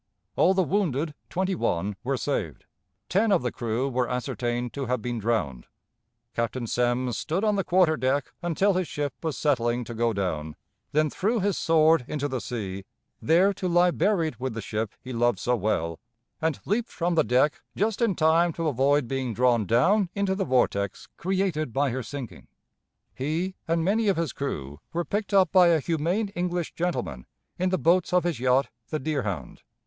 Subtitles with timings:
[0.35, 2.65] All the wounded twenty one were saved;
[3.07, 5.67] ten of the crew were ascertained to have been drowned.
[6.33, 10.55] Captain Semmes stood on the quarter deck until his ship was settling to go down,
[10.91, 12.83] then threw his sword into the sea,
[13.21, 15.99] there to lie buried with the ship he loved so well,
[16.41, 20.45] and leaped from the deck just in time to avoid being drawn down into the
[20.45, 22.47] vortex created by her sinking.
[23.13, 27.27] He and many of his crew were picked up by a humane English gentleman
[27.59, 29.61] in the boats of his yacht, the Deerhound.